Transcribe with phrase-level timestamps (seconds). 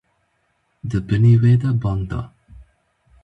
[0.89, 2.21] Di binê wê de bang da.